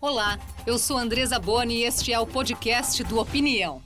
[0.00, 3.82] Olá, eu sou Andresa Boni e este é o podcast do Opinião.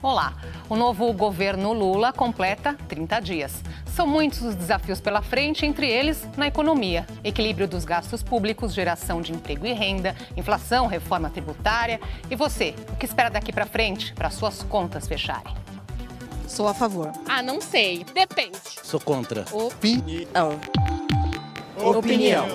[0.00, 0.34] Olá,
[0.68, 3.62] o novo governo Lula completa 30 dias.
[3.98, 7.04] São muitos os desafios pela frente, entre eles na economia.
[7.24, 11.98] Equilíbrio dos gastos públicos, geração de emprego e renda, inflação, reforma tributária.
[12.30, 15.52] E você, o que espera daqui para frente para suas contas fecharem?
[16.46, 17.10] Sou a favor.
[17.28, 18.04] Ah, não sei.
[18.14, 18.56] Depende.
[18.84, 19.44] Sou contra.
[19.50, 20.60] Opinião.
[21.76, 22.46] Opinião.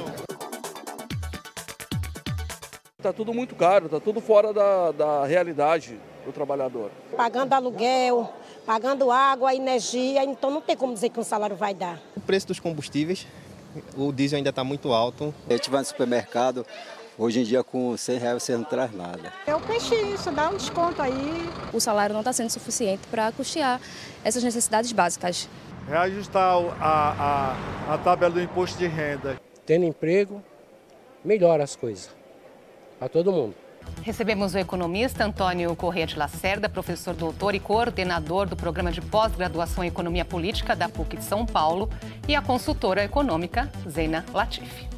[3.02, 6.91] Tá tudo muito caro, tá tudo fora da, da realidade do trabalhador.
[7.16, 8.32] Pagando aluguel,
[8.66, 11.99] pagando água, energia, então não tem como dizer que um salário vai dar.
[12.16, 13.27] O preço dos combustíveis,
[13.96, 15.34] o diesel ainda está muito alto.
[15.49, 16.66] A gente vai no supermercado,
[17.18, 19.34] hoje em dia com 100 reais você não traz nada.
[19.48, 21.49] Eu peixe isso, dá um desconto aí.
[21.73, 23.79] O salário não está sendo suficiente para custear
[24.24, 25.49] essas necessidades básicas.
[25.88, 27.55] Reajustar a,
[27.90, 29.40] a, a tabela do imposto de renda.
[29.66, 30.41] Tendo emprego,
[31.24, 32.10] melhora as coisas
[32.99, 33.55] para todo mundo.
[34.01, 39.84] Recebemos o economista Antônio Corrêa de Lacerda, professor doutor e coordenador do programa de pós-graduação
[39.84, 41.89] em Economia Política da PUC de São Paulo,
[42.27, 44.89] e a consultora econômica Zena Latifi.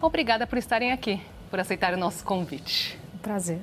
[0.00, 2.98] Obrigada por estarem aqui, por aceitar o nosso convite.
[3.22, 3.60] Prazer.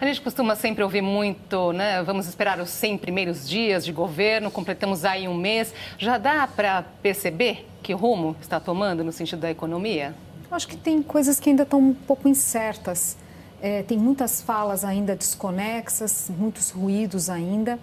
[0.00, 2.02] A gente costuma sempre ouvir muito, né?
[2.02, 5.72] Vamos esperar os 100 primeiros dias de governo, completamos aí um mês.
[5.96, 10.12] Já dá para perceber que rumo está tomando no sentido da economia?
[10.50, 13.16] Acho que tem coisas que ainda estão um pouco incertas.
[13.62, 17.78] É, tem muitas falas ainda desconexas, muitos ruídos ainda.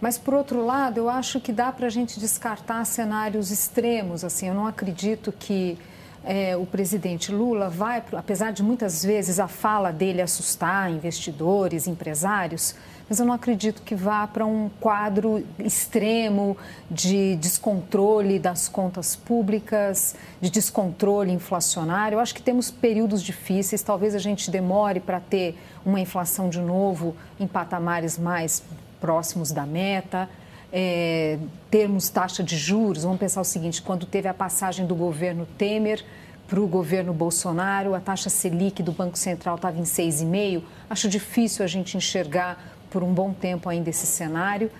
[0.00, 4.24] Mas, por outro lado, eu acho que dá para a gente descartar cenários extremos.
[4.24, 5.76] Assim, eu não acredito que
[6.24, 12.74] é, o presidente Lula vai, apesar de muitas vezes a fala dele assustar investidores, empresários,
[13.10, 16.56] mas eu não acredito que vá para um quadro extremo
[16.88, 22.14] de descontrole das contas públicas, de descontrole inflacionário.
[22.14, 26.60] Eu acho que temos períodos difíceis, talvez a gente demore para ter uma inflação de
[26.60, 28.62] novo em patamares mais
[29.00, 30.30] próximos da meta.
[30.72, 31.36] É,
[31.68, 36.04] termos taxa de juros, vamos pensar o seguinte: quando teve a passagem do governo Temer
[36.46, 40.62] para o governo Bolsonaro, a taxa Selic do Banco Central estava em 6,5%.
[40.88, 44.70] Acho difícil a gente enxergar por um bom tempo ainda esse cenário.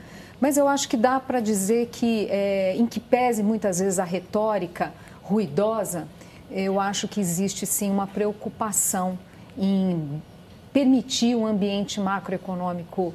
[0.40, 4.04] Mas eu acho que dá para dizer que, é, em que pese muitas vezes a
[4.04, 6.08] retórica ruidosa,
[6.50, 9.18] eu acho que existe sim uma preocupação
[9.56, 10.20] em
[10.72, 13.14] permitir um ambiente macroeconômico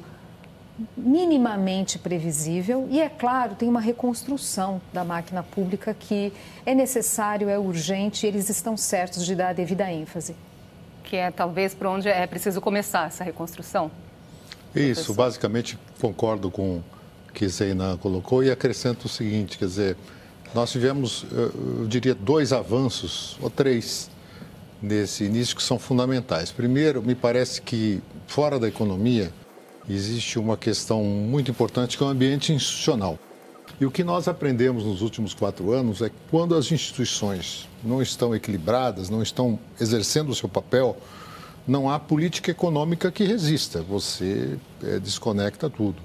[0.96, 6.32] minimamente previsível e, é claro, tem uma reconstrução da máquina pública que
[6.64, 10.36] é necessário, é urgente eles estão certos de dar a devida ênfase.
[11.02, 13.90] Que é talvez por onde é preciso começar essa reconstrução?
[14.80, 16.84] Isso, basicamente concordo com o
[17.32, 19.96] que Zeina colocou e acrescento o seguinte, quer dizer,
[20.54, 24.10] nós tivemos, eu diria, dois avanços, ou três,
[24.80, 26.50] nesse início que são fundamentais.
[26.50, 29.32] Primeiro, me parece que fora da economia
[29.88, 33.18] existe uma questão muito importante que é o ambiente institucional.
[33.78, 38.00] E o que nós aprendemos nos últimos quatro anos é que quando as instituições não
[38.00, 40.96] estão equilibradas, não estão exercendo o seu papel,
[41.66, 46.00] não há política econômica que resista, você é, desconecta tudo.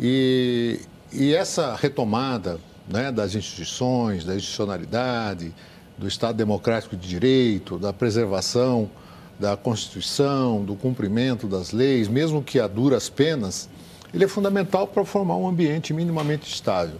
[0.00, 0.80] E,
[1.12, 5.52] e essa retomada né, das instituições, da institucionalidade,
[5.96, 8.90] do Estado Democrático de Direito, da preservação
[9.38, 13.68] da Constituição, do cumprimento das leis, mesmo que a duras penas,
[14.12, 16.96] ele é fundamental para formar um ambiente minimamente estável.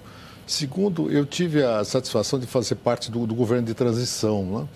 [0.47, 4.45] Segundo, eu tive a satisfação de fazer parte do, do governo de transição.
[4.45, 4.69] Né?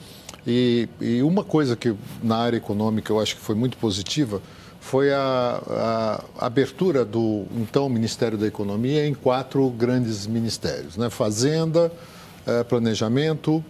[0.47, 4.43] E, e, uma coisa que na área econômica eu acho que foi muito positiva
[4.81, 11.09] foi a, a abertura do então Ministério da Economia em quatro grandes ministérios: né?
[11.09, 11.93] Fazenda,
[12.45, 13.65] eh, Planejamento,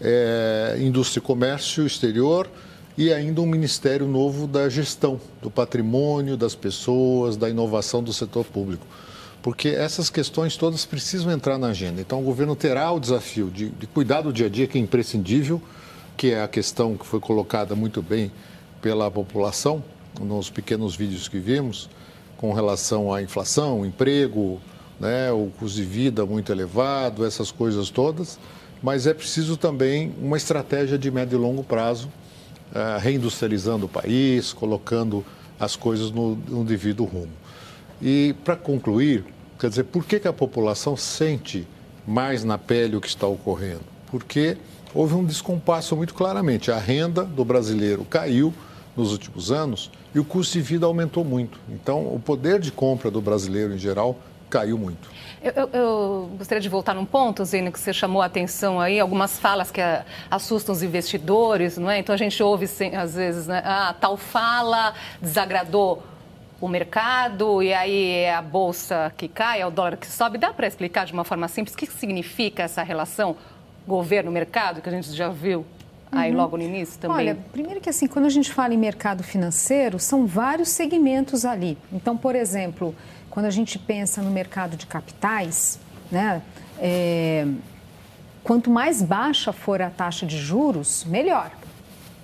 [0.00, 2.48] eh, Indústria e Comércio Exterior
[2.96, 8.44] e ainda um Ministério novo da Gestão, do Patrimônio, das Pessoas, da Inovação do Setor
[8.44, 8.86] Público
[9.44, 12.00] porque essas questões todas precisam entrar na agenda.
[12.00, 14.80] Então, o governo terá o desafio de, de cuidar do dia a dia, que é
[14.80, 15.60] imprescindível,
[16.16, 18.30] que é a questão que foi colocada muito bem
[18.80, 19.82] pela população
[20.20, 21.88] nos pequenos vídeos que vimos,
[22.36, 24.60] com relação à inflação, emprego,
[25.00, 28.38] né, o custo de vida muito elevado, essas coisas todas,
[28.82, 32.08] mas é preciso também uma estratégia de médio e longo prazo,
[32.70, 35.24] uh, reindustrializando o país, colocando
[35.58, 37.32] as coisas no, no devido rumo.
[38.02, 39.24] E, para concluir,
[39.58, 41.66] quer dizer, por que, que a população sente
[42.06, 43.93] mais na pele o que está ocorrendo?
[44.14, 44.56] Porque
[44.94, 46.70] houve um descompasso muito claramente.
[46.70, 48.54] A renda do brasileiro caiu,
[48.96, 51.58] nos últimos anos e o custo de vida aumentou muito.
[51.68, 54.16] Então, o poder de compra do brasileiro em geral
[54.48, 55.10] caiu muito.
[55.42, 59.00] Eu, eu, eu, gostaria de voltar num ponto, Zina, que você chamou a atenção aí,
[59.00, 59.80] algumas falas que
[60.30, 61.98] assustam os investidores, não é?
[61.98, 63.62] Então a gente ouve às vezes, né?
[63.64, 66.04] Ah, tal fala desagradou
[66.60, 70.38] o mercado e aí é a bolsa que cai, é o dólar que sobe.
[70.38, 73.36] Dá para explicar de uma forma simples o que significa essa relação
[73.86, 75.64] governo-mercado que a gente já viu
[76.10, 76.36] aí uhum.
[76.36, 77.16] logo no início também?
[77.16, 81.76] Olha, primeiro que assim, quando a gente fala em mercado financeiro, são vários segmentos ali.
[81.92, 82.94] Então, por exemplo,
[83.30, 85.78] quando a gente pensa no mercado de capitais,
[86.10, 86.40] né,
[86.78, 87.46] é,
[88.42, 91.50] quanto mais baixa for a taxa de juros, melhor,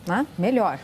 [0.06, 0.26] né?
[0.38, 0.78] melhor.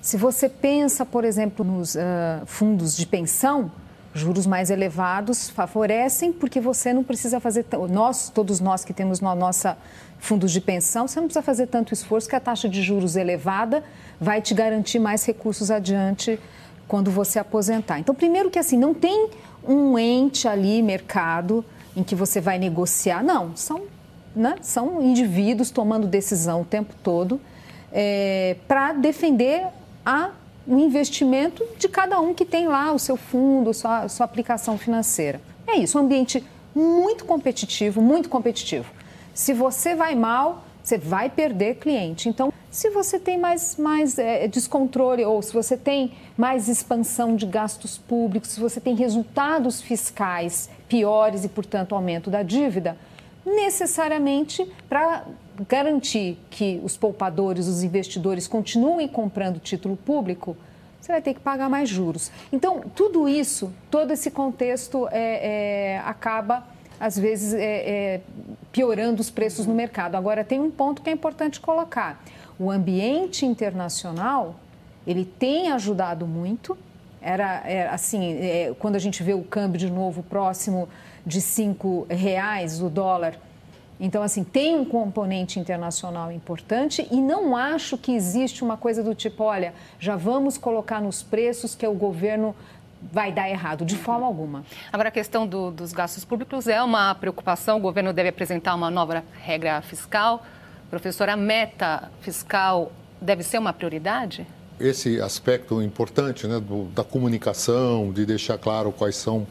[0.00, 1.98] Se você pensa, por exemplo, nos uh,
[2.46, 3.70] fundos de pensão,
[4.12, 9.34] juros mais elevados favorecem porque você não precisa fazer nós todos nós que temos na
[9.34, 9.78] nossa
[10.18, 13.84] fundos de pensão você não precisa fazer tanto esforço que a taxa de juros elevada
[14.20, 16.38] vai te garantir mais recursos adiante
[16.88, 18.00] quando você aposentar.
[18.00, 19.30] Então primeiro que assim não tem
[19.66, 21.64] um ente ali mercado
[21.96, 23.22] em que você vai negociar.
[23.22, 23.82] Não são
[24.34, 27.40] né, são indivíduos tomando decisão o tempo todo
[27.92, 29.66] é, para defender
[30.04, 30.30] a
[30.70, 35.40] o investimento de cada um que tem lá o seu fundo, sua, sua aplicação financeira.
[35.66, 38.88] É isso, um ambiente muito competitivo, muito competitivo.
[39.34, 42.28] Se você vai mal, você vai perder cliente.
[42.28, 47.46] Então, se você tem mais, mais é, descontrole ou se você tem mais expansão de
[47.46, 52.96] gastos públicos, se você tem resultados fiscais piores e, portanto, aumento da dívida,
[53.44, 55.24] necessariamente para
[55.68, 60.56] garantir que os poupadores, os investidores continuem comprando título público,
[61.00, 62.30] você vai ter que pagar mais juros.
[62.52, 66.66] Então, tudo isso, todo esse contexto é, é, acaba,
[66.98, 68.20] às vezes, é, é
[68.70, 70.14] piorando os preços no mercado.
[70.14, 72.22] Agora, tem um ponto que é importante colocar.
[72.58, 74.56] O ambiente internacional,
[75.06, 76.76] ele tem ajudado muito.
[77.22, 80.88] Era, era assim, é, quando a gente vê o câmbio de novo próximo
[81.24, 83.38] de cinco reais, o dólar
[84.00, 89.14] então, assim, tem um componente internacional importante e não acho que existe uma coisa do
[89.14, 92.56] tipo, olha, já vamos colocar nos preços que o governo
[93.12, 94.64] vai dar errado, de forma alguma.
[94.90, 98.90] Agora, a questão do, dos gastos públicos é uma preocupação, o governo deve apresentar uma
[98.90, 100.44] nova regra fiscal.
[100.88, 102.90] Professora, a meta fiscal
[103.20, 104.46] deve ser uma prioridade?
[104.78, 109.46] Esse aspecto importante né, do, da comunicação, de deixar claro quais são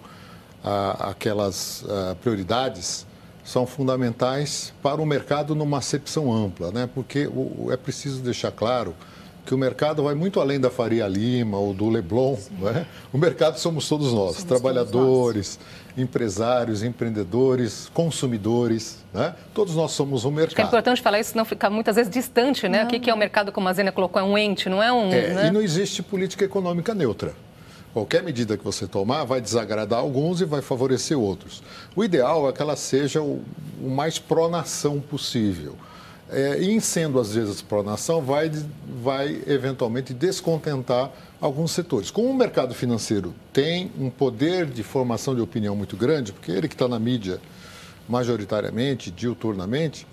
[0.63, 1.85] aquelas
[2.21, 3.05] prioridades,
[3.43, 6.87] são fundamentais para o mercado numa acepção ampla, né?
[6.93, 7.27] porque
[7.71, 8.93] é preciso deixar claro
[9.43, 12.37] que o mercado vai muito além da Faria Lima ou do Leblon.
[12.59, 12.85] Né?
[13.11, 16.03] O mercado somos todos nós, somos trabalhadores, todos nós.
[16.03, 19.03] empresários, empreendedores, consumidores.
[19.11, 19.33] Né?
[19.51, 20.49] Todos nós somos o mercado.
[20.49, 22.69] Acho que é importante falar isso, não ficar muitas vezes distante.
[22.69, 22.83] Né?
[22.83, 22.85] Não.
[22.85, 25.11] O que é o mercado, como a Zênia colocou, é um ente, não é um...
[25.11, 25.47] É, né?
[25.47, 27.33] E não existe política econômica neutra.
[27.93, 31.63] Qualquer medida que você tomar vai desagradar alguns e vai favorecer outros.
[31.95, 33.41] O ideal é que ela seja o,
[33.81, 35.75] o mais pró-nação possível.
[36.31, 38.51] É, e sendo, às vezes, pró-nação, vai,
[39.01, 42.11] vai eventualmente descontentar alguns setores.
[42.11, 46.67] Como o mercado financeiro tem um poder de formação de opinião muito grande, porque ele
[46.67, 47.41] que está na mídia
[48.07, 50.05] majoritariamente, diuturnamente,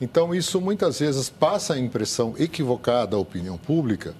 [0.00, 4.14] então isso muitas vezes passa a impressão equivocada à opinião pública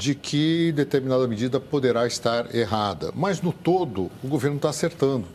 [0.00, 3.12] de que determinada medida poderá estar errada.
[3.14, 5.26] Mas, no todo, o governo está acertando.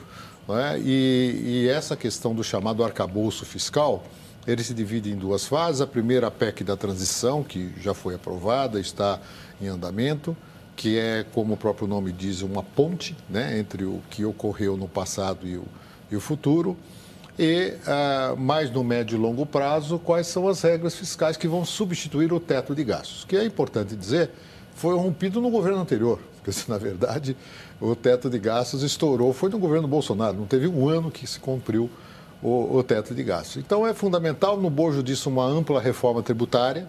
[0.49, 0.79] É?
[0.79, 4.03] E, e, essa questão do chamado arcabouço fiscal,
[4.47, 5.81] ele se divide em duas fases.
[5.81, 9.19] A primeira, a PEC da transição, que já foi aprovada, está
[9.61, 10.35] em andamento,
[10.75, 14.87] que é, como o próprio nome diz, uma ponte né, entre o que ocorreu no
[14.87, 15.65] passado e o,
[16.09, 16.75] e o futuro.
[17.37, 21.63] E, uh, mais no médio e longo prazo, quais são as regras fiscais que vão
[21.65, 23.25] substituir o teto de gastos.
[23.25, 24.31] Que é importante dizer
[24.75, 26.19] foi rompido no governo anterior.
[26.43, 27.35] Porque, na verdade,
[27.81, 31.39] o teto de gastos estourou, foi no governo Bolsonaro, não teve um ano que se
[31.39, 31.89] cumpriu
[32.41, 33.57] o, o teto de gastos.
[33.57, 36.87] Então, é fundamental, no bojo disso, uma ampla reforma tributária,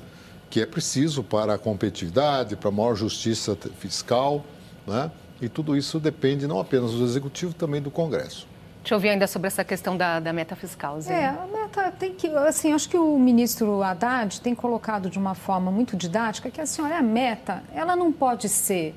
[0.50, 4.44] que é preciso para a competitividade, para a maior justiça fiscal,
[4.86, 5.10] né?
[5.40, 8.46] e tudo isso depende não apenas do Executivo, também do Congresso.
[8.86, 11.12] Deixa eu ouvir ainda sobre essa questão da, da meta fiscal, Zé.
[11.12, 15.34] É, a meta tem que, assim, acho que o ministro Haddad tem colocado de uma
[15.34, 18.94] forma muito didática que, assim, olha, a meta, ela não pode ser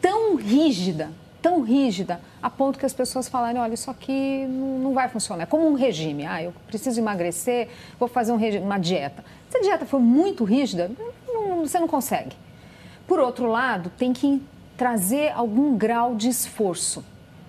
[0.00, 1.10] tão rígida,
[1.42, 5.42] tão rígida, a ponto que as pessoas falarem, olha, isso aqui não, não vai funcionar.
[5.42, 6.24] É como um regime.
[6.24, 7.68] Ah, eu preciso emagrecer,
[8.00, 9.22] vou fazer um regime, uma dieta.
[9.50, 10.90] Se a dieta for muito rígida,
[11.28, 12.34] não, você não consegue.
[13.06, 14.42] Por outro lado, tem que
[14.78, 17.04] trazer algum grau de esforço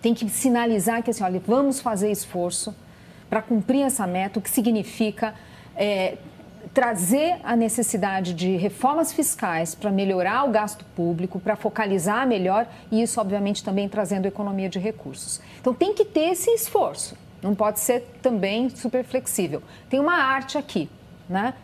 [0.05, 2.75] tem que sinalizar que assim, olha, vamos fazer esforço
[3.27, 5.33] para cumprir essa meta, o que significa
[5.75, 6.19] é,
[6.75, 13.01] trazer a necessidade de reformas fiscais para melhorar o gasto público, para focalizar melhor e
[13.01, 15.41] isso, obviamente, também trazendo economia de recursos.
[15.59, 17.17] Então, tem que ter esse esforço.
[17.41, 19.63] Não pode ser também super flexível.
[19.89, 20.87] Tem uma arte aqui,
[21.27, 21.55] né?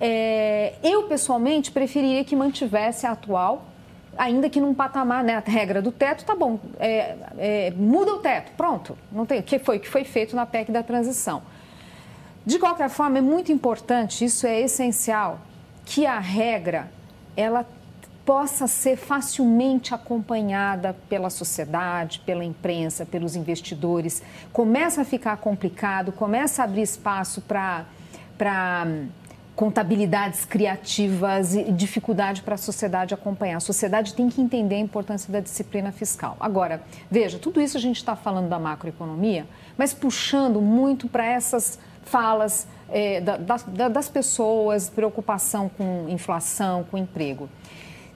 [0.00, 3.66] É, eu, pessoalmente, preferiria que mantivesse a atual,
[4.20, 5.36] ainda que num patamar, né?
[5.36, 8.96] A regra do teto, tá bom, é, é, muda o teto, pronto.
[9.10, 11.42] Não tem, que foi que foi feito na PEC da transição.
[12.44, 15.40] De qualquer forma, é muito importante, isso é essencial,
[15.86, 16.90] que a regra
[17.34, 17.66] ela
[18.24, 24.22] possa ser facilmente acompanhada pela sociedade, pela imprensa, pelos investidores.
[24.52, 27.86] Começa a ficar complicado, começa a abrir espaço para
[29.60, 33.58] contabilidades criativas e dificuldade para a sociedade acompanhar.
[33.58, 36.34] A sociedade tem que entender a importância da disciplina fiscal.
[36.40, 41.78] Agora, veja, tudo isso a gente está falando da macroeconomia, mas puxando muito para essas
[42.04, 47.46] falas é, da, da, das pessoas, preocupação com inflação, com emprego.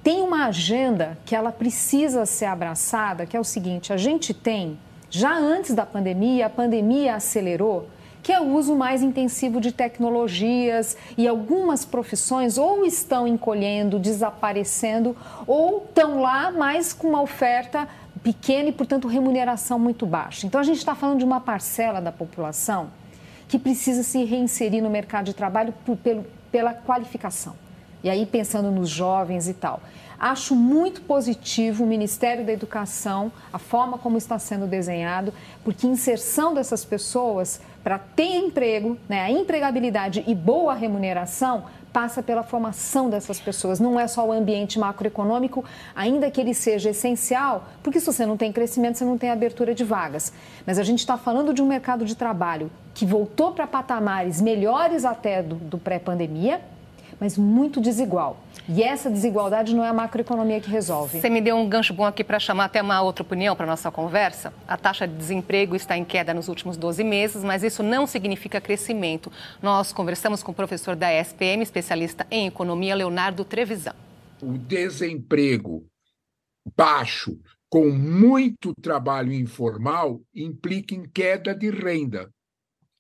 [0.03, 4.79] Tem uma agenda que ela precisa ser abraçada, que é o seguinte: a gente tem,
[5.11, 7.87] já antes da pandemia, a pandemia acelerou,
[8.25, 15.15] que é o uso mais intensivo de tecnologias e algumas profissões ou estão encolhendo, desaparecendo,
[15.47, 17.87] ou estão lá, mas com uma oferta
[18.23, 20.47] pequena e, portanto, remuneração muito baixa.
[20.47, 22.89] Então, a gente está falando de uma parcela da população
[23.47, 27.55] que precisa se reinserir no mercado de trabalho por, pelo, pela qualificação.
[28.05, 29.81] E aí, pensando nos jovens e tal.
[30.21, 35.35] Acho muito positivo o Ministério da Educação, a forma como está sendo desenhado,
[35.65, 42.43] porque inserção dessas pessoas para ter emprego, né, a empregabilidade e boa remuneração passa pela
[42.43, 43.79] formação dessas pessoas.
[43.79, 48.37] Não é só o ambiente macroeconômico, ainda que ele seja essencial, porque se você não
[48.37, 50.33] tem crescimento, você não tem abertura de vagas.
[50.67, 55.05] Mas a gente está falando de um mercado de trabalho que voltou para patamares melhores
[55.05, 56.61] até do, do pré-pandemia,
[57.21, 58.39] mas muito desigual.
[58.69, 61.21] E essa desigualdade não é a macroeconomia que resolve.
[61.21, 63.91] Você me deu um gancho bom aqui para chamar até uma outra opinião para nossa
[63.91, 64.53] conversa.
[64.67, 68.61] A taxa de desemprego está em queda nos últimos 12 meses, mas isso não significa
[68.61, 69.31] crescimento.
[69.63, 73.95] Nós conversamos com o professor da SPM, especialista em economia, Leonardo Trevisan.
[74.41, 75.87] O desemprego
[76.77, 82.31] baixo, com muito trabalho informal, implica em queda de renda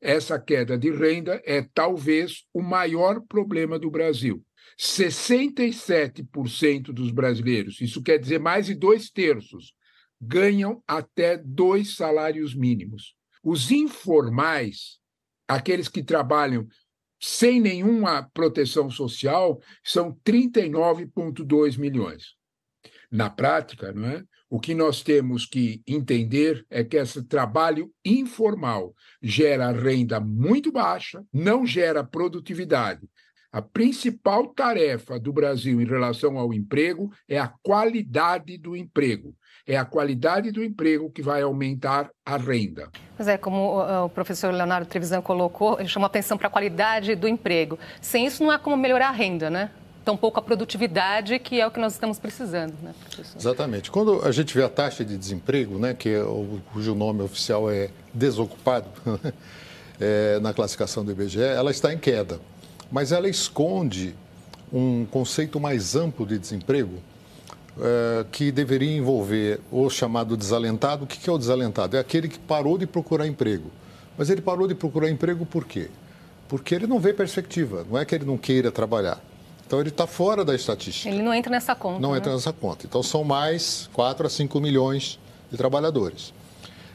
[0.05, 4.45] essa queda de renda é talvez o maior problema do Brasil.
[4.79, 9.73] 67% dos brasileiros, isso quer dizer mais de dois terços,
[10.21, 13.15] ganham até dois salários mínimos.
[13.43, 14.99] Os informais,
[15.49, 16.69] aqueles que trabalham
[17.19, 22.35] sem nenhuma proteção social, são 39,2 milhões.
[23.11, 24.23] Na prática, não é?
[24.51, 31.25] O que nós temos que entender é que esse trabalho informal gera renda muito baixa,
[31.33, 33.09] não gera produtividade.
[33.51, 39.33] A principal tarefa do Brasil em relação ao emprego é a qualidade do emprego.
[39.67, 42.91] É a qualidade do emprego que vai aumentar a renda.
[43.17, 47.29] Pois é, como o professor Leonardo Trevisan colocou, ele chamou atenção para a qualidade do
[47.29, 47.79] emprego.
[48.01, 49.71] Sem isso, não há como melhorar a renda, né?
[50.05, 52.95] Tampouco a produtividade, que é o que nós estamos precisando, né?
[53.37, 53.91] Exatamente.
[53.91, 57.71] Quando a gente vê a taxa de desemprego, né, que é o, cujo nome oficial
[57.71, 58.89] é desocupado,
[59.99, 62.39] é, na classificação do IBGE, ela está em queda.
[62.93, 64.15] Mas ela esconde
[64.73, 66.99] um conceito mais amplo de desemprego
[67.81, 71.05] é, que deveria envolver o chamado desalentado.
[71.05, 71.97] O que é o desalentado?
[71.97, 73.71] É aquele que parou de procurar emprego.
[74.19, 75.89] Mas ele parou de procurar emprego por quê?
[76.47, 79.21] Porque ele não vê perspectiva, não é que ele não queira trabalhar
[79.66, 81.09] então ele está fora da estatística.
[81.09, 82.00] Ele não entra nessa conta.
[82.00, 82.18] Não né?
[82.18, 82.87] entra nessa conta.
[82.87, 85.18] Então são mais 4 a 5 milhões
[85.50, 86.33] de trabalhadores.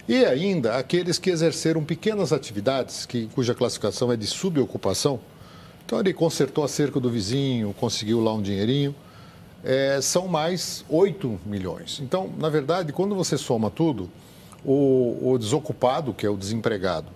[0.07, 5.19] E ainda aqueles que exerceram pequenas atividades, que, cuja classificação é de subocupação.
[5.85, 8.95] Então ele consertou a cerca do vizinho, conseguiu lá um dinheirinho.
[9.63, 11.99] É, são mais 8 milhões.
[12.01, 14.09] Então, na verdade, quando você soma tudo,
[14.63, 17.07] o, o desocupado, que é o desempregado,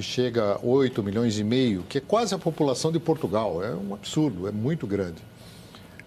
[0.00, 3.62] que chega a 8 milhões e meio, que é quase a população de Portugal.
[3.62, 5.20] É um absurdo, é muito grande.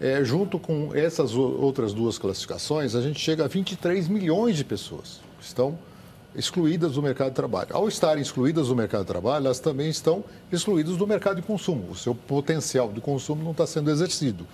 [0.00, 5.20] É, junto com essas outras duas classificações, a gente chega a 23 milhões de pessoas
[5.38, 5.78] que estão
[6.34, 7.68] excluídas do mercado de trabalho.
[7.70, 11.92] Ao estarem excluídas do mercado de trabalho, elas também estão excluídas do mercado de consumo.
[11.92, 14.44] O seu potencial de consumo não está sendo exercido.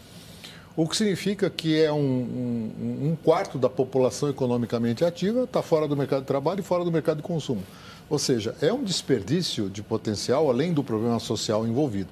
[0.77, 5.89] O que significa que é um, um, um quarto da população economicamente ativa está fora
[5.89, 7.63] do mercado de trabalho e fora do mercado de consumo.
[8.11, 12.11] Ou seja, é um desperdício de potencial além do problema social envolvido.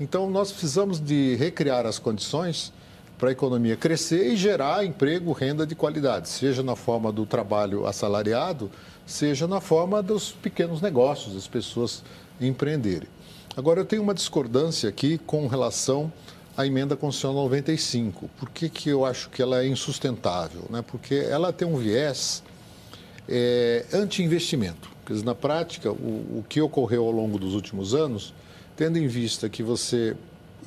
[0.00, 2.72] Então, nós precisamos de recriar as condições
[3.18, 7.86] para a economia crescer e gerar emprego, renda de qualidade, seja na forma do trabalho
[7.86, 8.70] assalariado,
[9.06, 12.02] seja na forma dos pequenos negócios, das pessoas
[12.40, 13.08] empreenderem.
[13.54, 16.10] Agora, eu tenho uma discordância aqui com relação
[16.56, 18.28] à emenda constitucional 95.
[18.36, 20.62] Por que, que eu acho que ela é insustentável?
[20.70, 20.82] Né?
[20.82, 22.42] Porque ela tem um viés
[23.28, 24.93] é, anti-investimento.
[25.24, 28.32] Na prática, o, o, que ocorreu ao longo dos últimos anos,
[28.76, 30.16] tendo em vista que você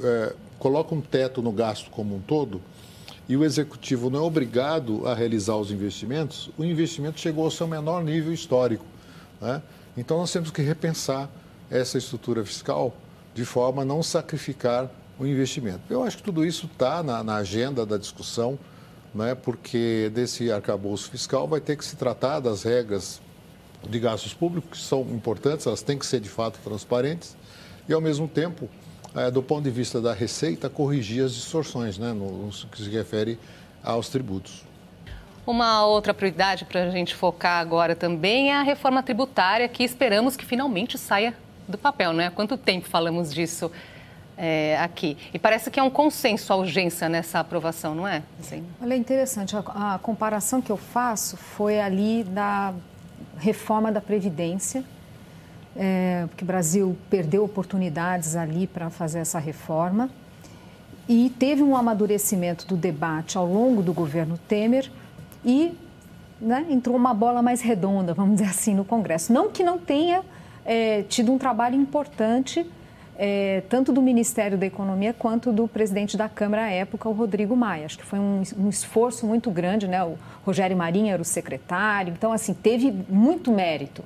[0.02, 2.62] é, coloca um teto no gasto como um todo
[3.30, 7.68] e o executivo não é obrigado a realizar os investimentos, o investimento chegou ao seu
[7.68, 8.86] menor nível histórico.
[9.42, 9.62] Né?
[9.98, 11.30] Então, nós temos que repensar
[11.70, 12.96] essa estrutura fiscal
[13.34, 14.90] de forma a não sacrificar
[15.20, 15.82] o investimento.
[15.90, 18.58] Eu acho que tudo isso está na, na, agenda da discussão,
[19.14, 23.20] né, porque desse arcabouço fiscal vai ter que se tratar das regras
[23.84, 27.36] de gastos públicos, que são importantes, elas têm que ser de fato transparentes,
[27.88, 28.70] e ao mesmo tempo,
[29.16, 32.90] é, do ponto de vista da receita, corrigir as distorções né, no, no que se
[32.90, 33.40] refere
[33.84, 34.64] aos tributos.
[35.46, 40.36] Uma outra prioridade para a gente focar agora também é a reforma tributária, que esperamos
[40.36, 41.34] que finalmente saia
[41.66, 42.28] do papel, não é?
[42.28, 43.72] Há quanto tempo falamos disso
[44.38, 45.18] é, aqui?
[45.34, 48.24] E parece que é um consenso a urgência nessa aprovação, não é?
[48.38, 48.62] Assim.
[48.82, 49.56] Olha, é interessante.
[49.56, 52.74] A, a comparação que eu faço foi ali da
[53.40, 54.84] reforma da Previdência,
[55.76, 60.10] é, porque o Brasil perdeu oportunidades ali para fazer essa reforma.
[61.08, 64.92] E teve um amadurecimento do debate ao longo do governo Temer
[65.46, 65.74] e
[66.42, 69.32] né, entrou uma bola mais redonda, vamos dizer assim, no Congresso.
[69.32, 70.22] Não que não tenha
[70.66, 72.70] é, tido um trabalho importante,
[73.18, 77.56] é, tanto do Ministério da Economia quanto do presidente da Câmara à época, o Rodrigo
[77.56, 77.86] Maia.
[77.86, 80.04] Acho que foi um, um esforço muito grande, né?
[80.04, 84.04] O Rogério Marinho era o secretário, então, assim, teve muito mérito.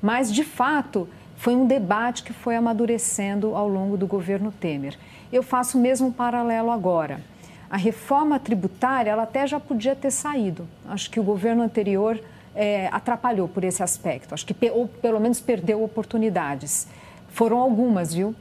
[0.00, 1.06] Mas, de fato,
[1.36, 4.96] foi um debate que foi amadurecendo ao longo do governo Temer.
[5.30, 7.20] Eu faço o mesmo paralelo agora.
[7.68, 10.66] A reforma tributária, ela até já podia ter saído.
[10.88, 12.18] Acho que o governo anterior
[12.54, 14.32] é, atrapalhou por esse aspecto.
[14.32, 16.86] Acho que, ou pelo menos, perdeu oportunidades.
[17.28, 18.34] Foram algumas, viu?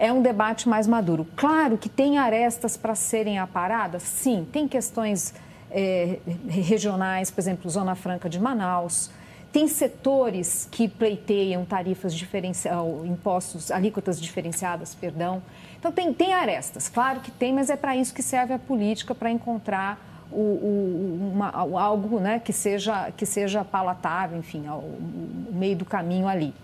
[0.00, 1.26] É um debate mais maduro.
[1.36, 4.48] Claro que tem arestas para serem aparadas, sim.
[4.50, 5.34] Tem questões
[5.70, 9.10] é, regionais, por exemplo, Zona Franca de Manaus.
[9.52, 15.42] Tem setores que pleiteiam tarifas diferenciadas, impostos, alíquotas diferenciadas, perdão.
[15.78, 19.14] Então, tem, tem arestas, claro que tem, mas é para isso que serve a política,
[19.14, 19.98] para encontrar
[20.32, 25.84] o, o, uma, algo né, que, seja, que seja palatável, enfim, o, o meio do
[25.84, 26.54] caminho ali.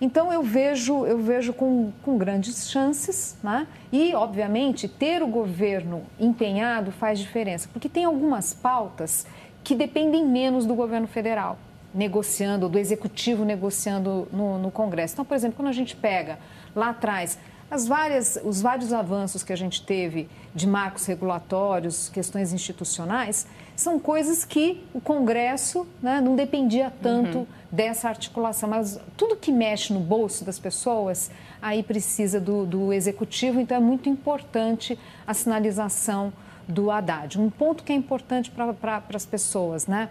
[0.00, 3.66] Então eu vejo, eu vejo com, com grandes chances, né?
[3.92, 9.26] e obviamente ter o governo empenhado faz diferença, porque tem algumas pautas
[9.62, 11.58] que dependem menos do governo federal
[11.92, 15.14] negociando, do executivo negociando no, no Congresso.
[15.14, 16.38] Então, por exemplo, quando a gente pega
[16.74, 17.38] lá atrás
[17.70, 23.98] as várias, os vários avanços que a gente teve de marcos regulatórios, questões institucionais, são
[23.98, 27.46] coisas que o Congresso né, não dependia tanto uhum.
[27.70, 28.68] dessa articulação.
[28.68, 31.30] Mas tudo que mexe no bolso das pessoas,
[31.62, 36.32] aí precisa do, do Executivo, então é muito importante a sinalização
[36.66, 37.40] do Haddad.
[37.40, 40.08] Um ponto que é importante para pra, as pessoas, né?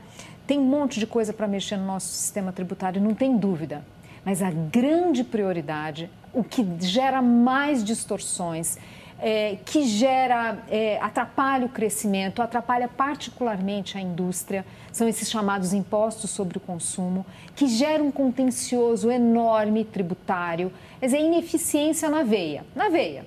[0.48, 3.84] Tem um monte de coisa para mexer no nosso sistema tributário, não tem dúvida.
[4.25, 8.77] Mas a grande prioridade, o que gera mais distorções,
[9.21, 16.29] é, que gera, é, atrapalha o crescimento, atrapalha particularmente a indústria, são esses chamados impostos
[16.29, 22.89] sobre o consumo, que gera um contencioso enorme tributário, quer dizer, ineficiência na veia, na
[22.89, 23.25] veia.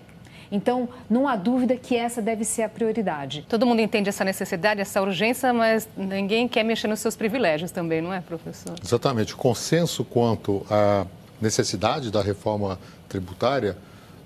[0.52, 3.46] Então, não há dúvida que essa deve ser a prioridade.
[3.48, 8.02] Todo mundo entende essa necessidade, essa urgência, mas ninguém quer mexer nos seus privilégios também,
[8.02, 8.74] não é, professor?
[8.84, 9.32] Exatamente.
[9.32, 11.06] O consenso quanto à
[11.40, 13.78] necessidade da reforma tributária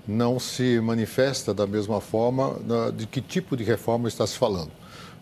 [0.05, 2.59] não se manifesta da mesma forma
[2.93, 4.71] de que tipo de reforma está se falando.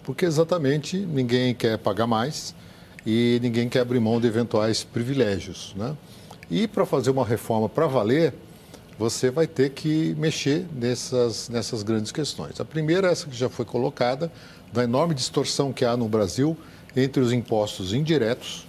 [0.04, 2.56] Porque exatamente ninguém quer pagar mais
[3.06, 5.74] e ninguém quer abrir mão de eventuais privilégios.
[5.78, 5.96] Né?
[6.50, 8.34] E para fazer uma reforma para valer,
[8.98, 12.60] você vai ter que mexer nessas, nessas grandes questões.
[12.60, 14.32] A primeira, essa que já foi colocada,
[14.72, 16.58] da enorme distorção que há no Brasil
[16.96, 18.66] entre os impostos indiretos,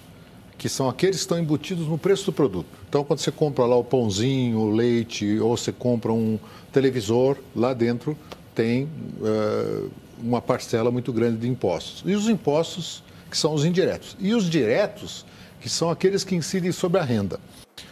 [0.58, 2.68] que são aqueles que estão embutidos no preço do produto.
[2.88, 6.38] Então, quando você compra lá o pãozinho, o leite, ou você compra um
[6.72, 8.16] televisor, lá dentro
[8.54, 12.02] tem uh, uma parcela muito grande de impostos.
[12.06, 14.16] E os impostos, que são os indiretos.
[14.18, 15.26] E os diretos,
[15.60, 17.38] que são aqueles que incidem sobre a renda.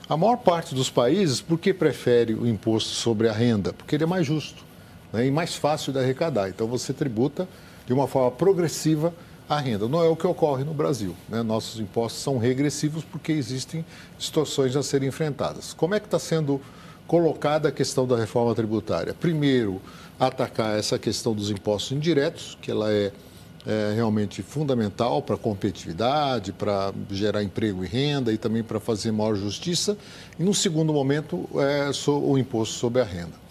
[0.06, 3.72] A maior parte dos países, por que prefere o imposto sobre a renda?
[3.72, 4.62] Porque ele é mais justo
[5.10, 6.50] né, e mais fácil de arrecadar.
[6.50, 7.48] Então, você tributa
[7.86, 9.14] de uma forma progressiva
[9.48, 9.88] a renda.
[9.88, 11.16] Não é o que ocorre no Brasil.
[11.26, 11.42] Né?
[11.42, 13.84] Nossos impostos são regressivos porque existem
[14.18, 15.72] distorções a serem enfrentadas.
[15.72, 16.60] Como é que está sendo
[17.06, 19.14] colocada a questão da reforma tributária?
[19.14, 19.80] Primeiro,
[20.20, 23.10] atacar essa questão dos impostos indiretos, que ela é
[23.66, 29.10] é realmente fundamental para a competitividade, para gerar emprego e renda e também para fazer
[29.10, 29.96] maior justiça.
[30.38, 33.44] E, no segundo momento, é, o imposto sobre a renda.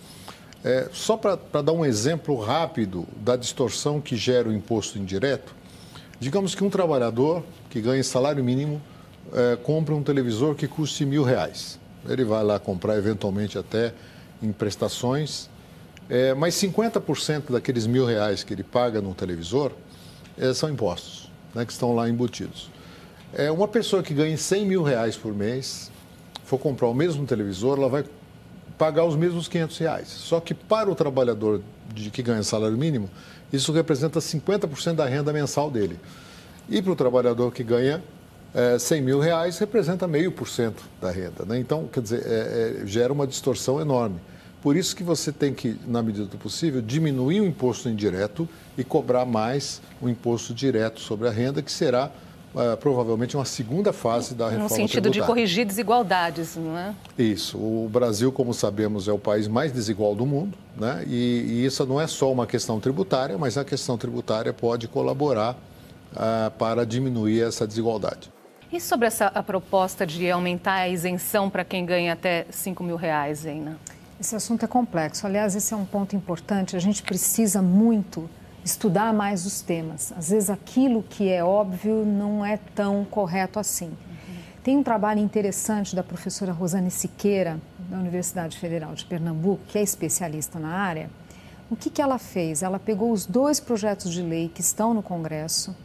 [0.63, 5.53] É, só para dar um exemplo rápido da distorção que gera o imposto indireto,
[6.19, 8.81] digamos que um trabalhador que ganha salário mínimo
[9.33, 11.79] é, compra um televisor que custe mil reais.
[12.07, 13.93] Ele vai lá comprar eventualmente até
[14.41, 15.49] em prestações,
[16.09, 19.71] é, mas 50% daqueles mil reais que ele paga no televisor
[20.53, 22.69] são impostos, né, que estão lá embutidos.
[23.33, 25.91] É, uma pessoa que ganha 100 mil reais por mês,
[26.45, 28.03] for comprar o mesmo televisor, ela vai
[28.77, 30.07] pagar os mesmos 500 reais.
[30.07, 31.61] Só que para o trabalhador
[31.93, 33.09] de, que ganha salário mínimo,
[33.51, 35.99] isso representa 50% da renda mensal dele.
[36.69, 38.03] E para o trabalhador que ganha
[38.53, 41.45] é, 100 mil reais, representa meio por cento da renda.
[41.45, 41.59] Né?
[41.59, 44.19] Então, quer dizer, é, é, gera uma distorção enorme.
[44.63, 48.47] Por isso que você tem que, na medida do possível, diminuir o imposto indireto
[48.77, 52.09] e cobrar mais o imposto direto sobre a renda, que será
[52.55, 55.21] uh, provavelmente uma segunda fase da reforma No sentido tributária.
[55.21, 56.95] de corrigir desigualdades, não é?
[57.19, 57.57] Isso.
[57.57, 61.03] O Brasil, como sabemos, é o país mais desigual do mundo, né?
[61.07, 65.57] E, e isso não é só uma questão tributária, mas a questão tributária pode colaborar
[66.13, 68.31] uh, para diminuir essa desigualdade.
[68.71, 72.95] E sobre essa a proposta de aumentar a isenção para quem ganha até 5 mil
[72.95, 73.77] reais, Eina?
[74.23, 75.27] Esse assunto é complexo.
[75.27, 76.77] Aliás, esse é um ponto importante.
[76.77, 78.29] A gente precisa muito
[78.63, 80.13] estudar mais os temas.
[80.17, 83.91] Às vezes, aquilo que é óbvio não é tão correto assim.
[84.63, 87.59] Tem um trabalho interessante da professora Rosane Siqueira,
[87.89, 91.09] da Universidade Federal de Pernambuco, que é especialista na área.
[91.69, 92.63] O que, que ela fez?
[92.63, 95.75] Ela pegou os dois projetos de lei que estão no Congresso,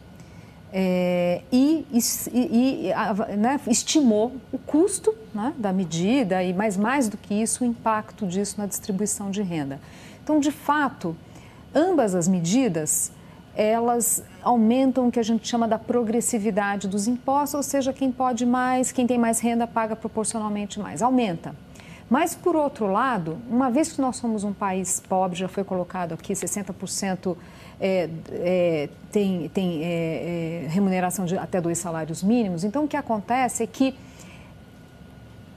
[0.71, 1.99] é, e, e,
[2.31, 7.67] e né, estimou o custo né, da medida e, mais, mais do que isso, o
[7.67, 9.79] impacto disso na distribuição de renda.
[10.23, 11.15] Então, de fato,
[11.73, 13.11] ambas as medidas
[13.55, 18.45] elas aumentam o que a gente chama da progressividade dos impostos, ou seja, quem pode
[18.45, 21.53] mais, quem tem mais renda paga proporcionalmente mais, aumenta.
[22.09, 26.13] Mas, por outro lado, uma vez que nós somos um país pobre, já foi colocado
[26.13, 27.35] aqui 60%
[27.79, 32.63] é, é, tem, tem é, é, remuneração de até dois salários mínimos.
[32.63, 33.95] Então, o que acontece é que,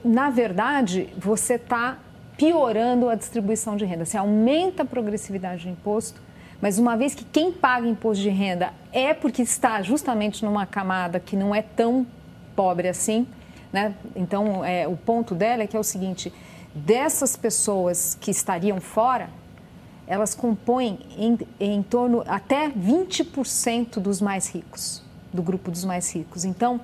[0.03, 1.97] na verdade, você está
[2.37, 4.05] piorando a distribuição de renda.
[4.05, 6.19] Você aumenta a progressividade do imposto,
[6.61, 11.19] mas uma vez que quem paga imposto de renda é porque está justamente numa camada
[11.19, 12.07] que não é tão
[12.55, 13.27] pobre assim,
[13.71, 13.93] né?
[14.15, 16.31] Então, é, o ponto dela é que é o seguinte:
[16.73, 19.29] dessas pessoas que estariam fora,
[20.07, 26.43] elas compõem em, em torno até 20% dos mais ricos, do grupo dos mais ricos.
[26.45, 26.81] Então,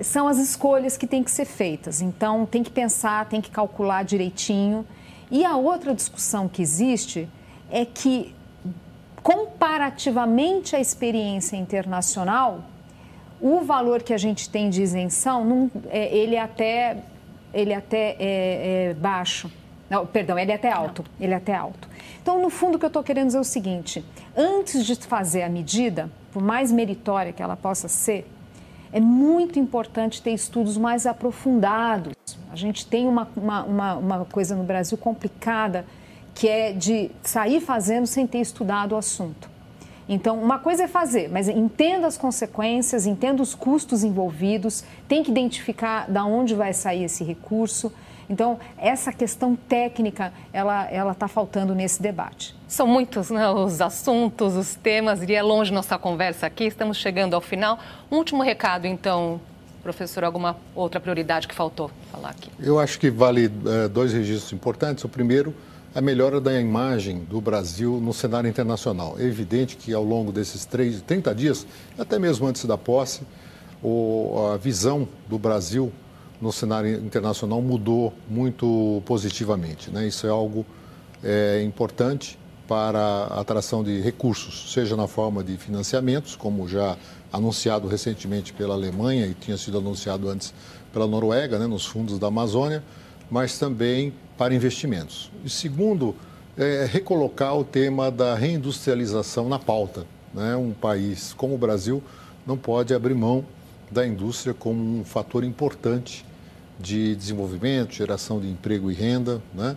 [0.00, 2.00] são as escolhas que têm que ser feitas.
[2.00, 4.86] Então, tem que pensar, tem que calcular direitinho.
[5.30, 7.28] E a outra discussão que existe
[7.70, 8.34] é que,
[9.22, 12.64] comparativamente à experiência internacional,
[13.40, 16.98] o valor que a gente tem de isenção, não, é, ele é até,
[17.52, 19.50] ele é até é, é baixo.
[19.90, 21.02] Não, perdão, ele é até alto.
[21.02, 21.24] Não.
[21.24, 21.88] Ele é até alto.
[22.22, 24.04] Então, no fundo, o que eu estou querendo dizer é o seguinte:
[24.36, 28.30] antes de fazer a medida, por mais meritória que ela possa ser,
[28.92, 32.14] é muito importante ter estudos mais aprofundados.
[32.52, 35.84] A gente tem uma, uma, uma, uma coisa no Brasil complicada
[36.34, 39.50] que é de sair fazendo sem ter estudado o assunto.
[40.08, 45.30] Então, uma coisa é fazer, mas entenda as consequências, entenda os custos envolvidos, tem que
[45.30, 47.92] identificar da onde vai sair esse recurso.
[48.30, 52.54] Então, essa questão técnica, ela está faltando nesse debate.
[52.68, 57.40] São muitos né, os assuntos, os temas, iria longe nossa conversa aqui, estamos chegando ao
[57.40, 57.80] final.
[58.08, 59.40] Um último recado, então,
[59.82, 62.48] professor, alguma outra prioridade que faltou falar aqui?
[62.60, 65.02] Eu acho que vale é, dois registros importantes.
[65.02, 65.52] O primeiro,
[65.92, 69.16] a melhora da imagem do Brasil no cenário internacional.
[69.18, 71.66] É evidente que ao longo desses três, 30 dias,
[71.98, 73.22] até mesmo antes da posse,
[73.82, 75.92] o, a visão do Brasil
[76.40, 79.90] no cenário internacional mudou muito positivamente.
[79.90, 80.06] Né?
[80.06, 80.64] Isso é algo
[81.22, 86.96] é, importante para a atração de recursos, seja na forma de financiamentos, como já
[87.32, 90.54] anunciado recentemente pela Alemanha e tinha sido anunciado antes
[90.92, 92.82] pela Noruega, né, nos fundos da Amazônia,
[93.30, 95.30] mas também para investimentos.
[95.44, 96.14] E segundo,
[96.56, 100.06] é recolocar o tema da reindustrialização na pauta.
[100.32, 100.54] Né?
[100.56, 102.02] Um país como o Brasil
[102.46, 103.44] não pode abrir mão
[103.90, 106.24] da indústria como um fator importante
[106.80, 109.76] de desenvolvimento, geração de emprego e renda, né?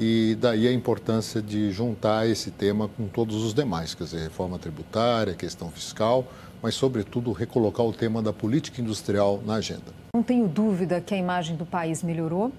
[0.00, 4.56] E daí a importância de juntar esse tema com todos os demais, quer dizer, reforma
[4.58, 6.24] tributária, questão fiscal,
[6.62, 9.92] mas, sobretudo, recolocar o tema da política industrial na agenda.
[10.14, 12.52] Não tenho dúvida que a imagem do país melhorou.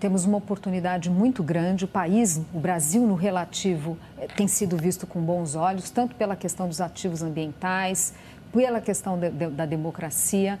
[0.00, 1.84] temos uma oportunidade muito grande.
[1.84, 6.36] O país, o Brasil, no relativo, eh, tem sido visto com bons olhos, tanto pela
[6.36, 8.14] questão dos ativos ambientais,
[8.52, 9.18] pela questão
[9.52, 10.58] da democracia,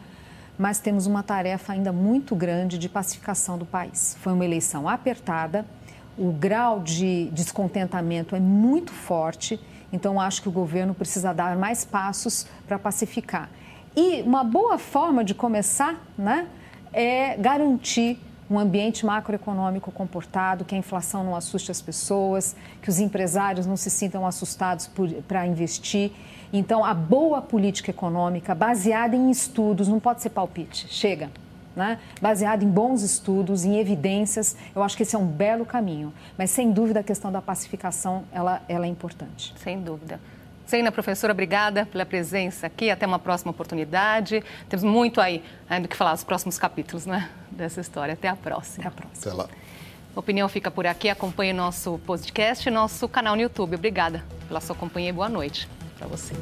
[0.58, 4.16] mas temos uma tarefa ainda muito grande de pacificação do país.
[4.20, 5.64] Foi uma eleição apertada,
[6.18, 9.60] o grau de descontentamento é muito forte,
[9.92, 13.48] então acho que o governo precisa dar mais passos para pacificar.
[13.96, 16.48] E uma boa forma de começar né,
[16.92, 22.98] é garantir um ambiente macroeconômico comportado, que a inflação não assuste as pessoas, que os
[22.98, 24.90] empresários não se sintam assustados
[25.26, 26.12] para investir.
[26.52, 31.30] Então, a boa política econômica, baseada em estudos, não pode ser palpite, chega.
[31.76, 31.98] Né?
[32.20, 36.12] Baseado em bons estudos, em evidências, eu acho que esse é um belo caminho.
[36.36, 39.54] Mas, sem dúvida, a questão da pacificação ela, ela é importante.
[39.58, 40.18] Sem dúvida.
[40.66, 42.90] Seina, professora, obrigada pela presença aqui.
[42.90, 44.42] Até uma próxima oportunidade.
[44.68, 48.14] Temos muito aí ainda que falar nos próximos capítulos né, dessa história.
[48.14, 48.86] Até a próxima.
[48.86, 49.32] Até a próxima.
[49.32, 49.48] Até lá.
[50.14, 51.08] A opinião fica por aqui.
[51.08, 53.76] Acompanhe nosso podcast e nosso canal no YouTube.
[53.76, 56.34] Obrigada pela sua companhia e boa noite para você.